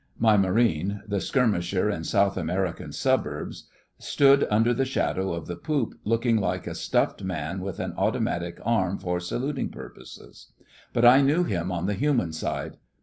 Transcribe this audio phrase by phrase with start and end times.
[0.17, 6.65] My Marine—the skirmisher in South American Suburbs—stood under the shadow of the poop looking like
[6.65, 10.53] a stuffed man with an automatic arm for saluting purposes;
[10.91, 12.77] but I knew him on the human side.